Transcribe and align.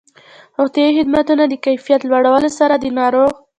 روغتیایي 0.57 0.95
خدماتو 0.97 1.33
د 1.51 1.55
کيفيت 1.65 2.01
لوړولو 2.05 2.49
سره 2.59 2.75
د 2.79 2.85
ناروغ 2.97 3.31